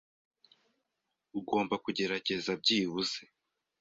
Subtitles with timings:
[1.39, 3.21] Ugomba kugerageza byibuze.